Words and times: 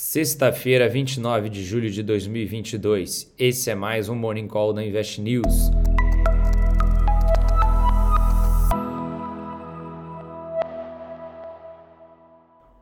Sexta-feira, 0.00 0.88
29 0.88 1.48
de 1.48 1.64
julho 1.64 1.90
de 1.90 2.04
2022. 2.04 3.34
Esse 3.36 3.68
é 3.68 3.74
mais 3.74 4.08
um 4.08 4.14
Morning 4.14 4.46
Call 4.46 4.72
da 4.72 4.80
Invest 4.82 5.20
News. 5.20 5.72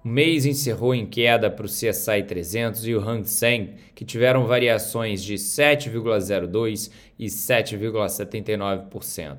O 0.04 0.08
mês 0.08 0.44
encerrou 0.44 0.94
em 0.94 1.06
queda 1.06 1.50
para 1.50 1.64
o 1.64 1.68
CSI 1.68 2.22
300 2.22 2.86
e 2.86 2.94
o 2.94 3.00
Hang 3.00 3.26
Seng, 3.26 3.76
que 3.94 4.04
tiveram 4.04 4.46
variações 4.46 5.24
de 5.24 5.36
7,02% 5.36 6.90
e 7.18 7.28
7,79%. 7.28 9.38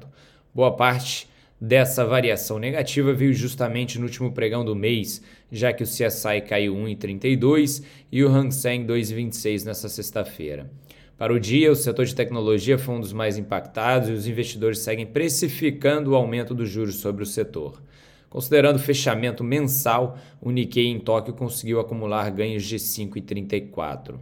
Boa 0.52 0.76
parte 0.76 1.30
dessa 1.60 2.06
variação 2.06 2.60
negativa 2.60 3.14
veio 3.14 3.34
justamente 3.34 3.98
no 3.98 4.06
último 4.06 4.32
pregão 4.32 4.64
do 4.64 4.76
mês, 4.76 5.22
já 5.52 5.74
que 5.74 5.84
o 5.84 5.88
CSI 5.88 6.42
caiu 6.48 6.76
1,32 6.76 7.84
e 8.12 8.24
o 8.24 8.30
Hang 8.30 8.54
Seng 8.54 8.86
2,26 8.86 9.66
nessa 9.66 9.90
sexta-feira. 9.90 10.70
Para 11.18 11.34
o 11.34 11.40
dia, 11.40 11.72
o 11.72 11.76
setor 11.76 12.06
de 12.06 12.14
tecnologia 12.14 12.78
foi 12.78 12.94
um 12.94 13.00
dos 13.00 13.12
mais 13.12 13.40
impactados 13.40 14.08
e 14.08 14.12
os 14.12 14.28
investidores 14.28 14.80
seguem 14.80 15.06
precificando 15.06 16.12
o 16.12 16.16
aumento 16.16 16.54
dos 16.54 16.70
juros 16.70 16.98
sobre 16.98 17.24
o 17.24 17.26
setor. 17.26 17.82
Considerando 18.30 18.76
o 18.76 18.80
fechamento 18.80 19.44
mensal, 19.44 20.18
o 20.40 20.52
Nikkei 20.52 20.86
em 20.88 21.00
Tóquio 21.00 21.34
conseguiu 21.34 21.80
acumular 21.80 22.30
ganhos 22.30 22.64
de 22.64 22.76
5,34. 22.76 24.20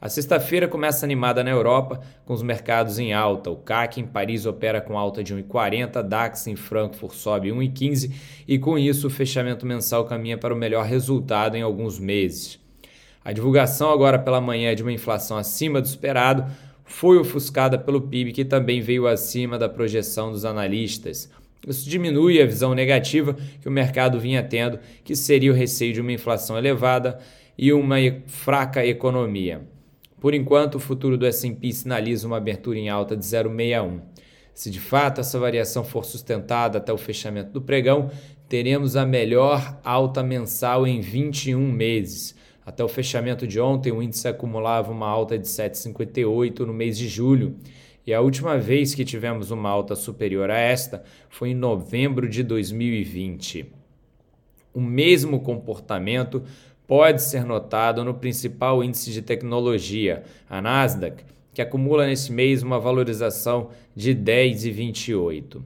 A 0.00 0.08
sexta-feira 0.08 0.66
começa 0.66 1.04
animada 1.04 1.44
na 1.44 1.50
Europa, 1.50 2.00
com 2.24 2.32
os 2.32 2.42
mercados 2.42 2.98
em 2.98 3.12
alta. 3.12 3.50
O 3.50 3.56
CAC 3.56 4.00
em 4.00 4.06
Paris 4.06 4.46
opera 4.46 4.80
com 4.80 4.98
alta 4.98 5.22
de 5.22 5.34
1,40, 5.34 6.02
DAX 6.02 6.46
em 6.46 6.56
Frankfurt 6.56 7.12
sobe 7.12 7.50
1,15 7.50 8.10
e 8.48 8.58
com 8.58 8.78
isso 8.78 9.08
o 9.08 9.10
fechamento 9.10 9.66
mensal 9.66 10.06
caminha 10.06 10.38
para 10.38 10.54
o 10.54 10.56
melhor 10.56 10.86
resultado 10.86 11.54
em 11.54 11.60
alguns 11.60 11.98
meses. 11.98 12.58
A 13.22 13.30
divulgação 13.30 13.90
agora 13.90 14.18
pela 14.18 14.40
manhã 14.40 14.74
de 14.74 14.82
uma 14.82 14.90
inflação 14.90 15.36
acima 15.36 15.82
do 15.82 15.86
esperado 15.86 16.50
foi 16.82 17.18
ofuscada 17.18 17.78
pelo 17.78 18.00
PIB, 18.00 18.32
que 18.32 18.44
também 18.44 18.80
veio 18.80 19.06
acima 19.06 19.58
da 19.58 19.68
projeção 19.68 20.32
dos 20.32 20.46
analistas. 20.46 21.30
Isso 21.68 21.86
diminui 21.86 22.40
a 22.40 22.46
visão 22.46 22.74
negativa 22.74 23.36
que 23.60 23.68
o 23.68 23.70
mercado 23.70 24.18
vinha 24.18 24.42
tendo, 24.42 24.78
que 25.04 25.14
seria 25.14 25.52
o 25.52 25.54
receio 25.54 25.92
de 25.92 26.00
uma 26.00 26.12
inflação 26.12 26.56
elevada 26.56 27.18
e 27.58 27.70
uma 27.70 27.96
fraca 28.26 28.82
economia. 28.86 29.60
Por 30.20 30.34
enquanto, 30.34 30.74
o 30.74 30.80
futuro 30.80 31.16
do 31.16 31.26
S&P 31.26 31.72
sinaliza 31.72 32.26
uma 32.26 32.36
abertura 32.36 32.78
em 32.78 32.90
alta 32.90 33.16
de 33.16 33.24
0,61. 33.24 34.00
Se 34.52 34.70
de 34.70 34.78
fato 34.78 35.22
essa 35.22 35.38
variação 35.38 35.82
for 35.82 36.04
sustentada 36.04 36.76
até 36.76 36.92
o 36.92 36.98
fechamento 36.98 37.50
do 37.50 37.62
pregão, 37.62 38.10
teremos 38.46 38.96
a 38.96 39.06
melhor 39.06 39.80
alta 39.82 40.22
mensal 40.22 40.86
em 40.86 41.00
21 41.00 41.58
meses. 41.72 42.36
Até 42.66 42.84
o 42.84 42.88
fechamento 42.88 43.46
de 43.46 43.58
ontem, 43.58 43.90
o 43.90 44.02
índice 44.02 44.28
acumulava 44.28 44.92
uma 44.92 45.08
alta 45.08 45.38
de 45.38 45.48
7,58 45.48 46.60
no 46.60 46.74
mês 46.74 46.98
de 46.98 47.08
julho. 47.08 47.56
E 48.06 48.12
a 48.12 48.20
última 48.20 48.58
vez 48.58 48.94
que 48.94 49.04
tivemos 49.04 49.50
uma 49.50 49.70
alta 49.70 49.96
superior 49.96 50.50
a 50.50 50.58
esta 50.58 51.02
foi 51.30 51.50
em 51.50 51.54
novembro 51.54 52.28
de 52.28 52.42
2020. 52.42 53.72
O 54.74 54.80
mesmo 54.80 55.40
comportamento 55.40 56.42
pode 56.90 57.22
ser 57.22 57.44
notado 57.44 58.02
no 58.02 58.14
principal 58.14 58.82
índice 58.82 59.12
de 59.12 59.22
tecnologia, 59.22 60.24
a 60.48 60.60
Nasdaq, 60.60 61.22
que 61.54 61.62
acumula 61.62 62.04
nesse 62.04 62.32
mês 62.32 62.64
uma 62.64 62.80
valorização 62.80 63.70
de 63.94 64.12
10,28. 64.12 65.62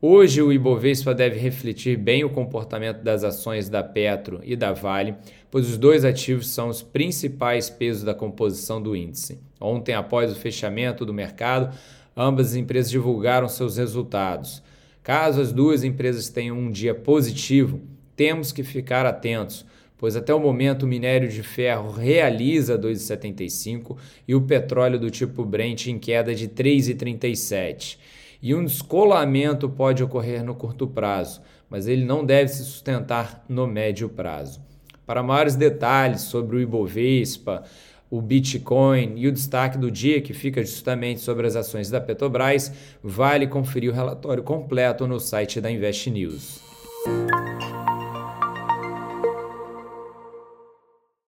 Hoje 0.00 0.40
o 0.40 0.52
Ibovespa 0.52 1.12
deve 1.12 1.36
refletir 1.36 1.98
bem 1.98 2.22
o 2.22 2.30
comportamento 2.30 3.02
das 3.02 3.24
ações 3.24 3.68
da 3.68 3.82
Petro 3.82 4.38
e 4.44 4.54
da 4.54 4.72
Vale, 4.72 5.16
pois 5.50 5.68
os 5.68 5.76
dois 5.76 6.04
ativos 6.04 6.48
são 6.48 6.68
os 6.68 6.80
principais 6.80 7.68
pesos 7.68 8.04
da 8.04 8.14
composição 8.14 8.80
do 8.80 8.94
índice. 8.94 9.40
Ontem, 9.60 9.94
após 9.94 10.30
o 10.30 10.36
fechamento 10.36 11.04
do 11.04 11.12
mercado, 11.12 11.76
ambas 12.16 12.50
as 12.50 12.54
empresas 12.54 12.88
divulgaram 12.88 13.48
seus 13.48 13.78
resultados. 13.78 14.62
Caso 15.02 15.40
as 15.40 15.52
duas 15.52 15.82
empresas 15.82 16.28
tenham 16.28 16.56
um 16.56 16.70
dia 16.70 16.94
positivo, 16.94 17.80
temos 18.14 18.52
que 18.52 18.62
ficar 18.62 19.04
atentos, 19.04 19.66
pois 20.02 20.16
até 20.16 20.34
o 20.34 20.40
momento 20.40 20.82
o 20.82 20.86
minério 20.88 21.28
de 21.28 21.44
ferro 21.44 21.92
realiza 21.92 22.76
2,75 22.76 23.96
e 24.26 24.34
o 24.34 24.40
petróleo 24.40 24.98
do 24.98 25.08
tipo 25.08 25.44
Brent 25.44 25.86
em 25.86 25.96
queda 25.96 26.34
de 26.34 26.48
3,37. 26.48 27.98
E 28.42 28.52
um 28.52 28.64
descolamento 28.64 29.68
pode 29.68 30.02
ocorrer 30.02 30.44
no 30.44 30.56
curto 30.56 30.88
prazo, 30.88 31.40
mas 31.70 31.86
ele 31.86 32.04
não 32.04 32.26
deve 32.26 32.48
se 32.48 32.64
sustentar 32.64 33.44
no 33.48 33.64
médio 33.64 34.08
prazo. 34.08 34.60
Para 35.06 35.22
maiores 35.22 35.54
detalhes 35.54 36.22
sobre 36.22 36.56
o 36.56 36.60
Ibovespa, 36.60 37.62
o 38.10 38.20
Bitcoin 38.20 39.12
e 39.14 39.28
o 39.28 39.32
destaque 39.32 39.78
do 39.78 39.88
dia, 39.88 40.20
que 40.20 40.34
fica 40.34 40.62
justamente 40.62 41.20
sobre 41.20 41.46
as 41.46 41.54
ações 41.54 41.88
da 41.88 42.00
Petrobras, 42.00 42.72
vale 43.00 43.46
conferir 43.46 43.92
o 43.92 43.94
relatório 43.94 44.42
completo 44.42 45.06
no 45.06 45.20
site 45.20 45.60
da 45.60 45.70
Invest 45.70 46.10
News. 46.10 46.60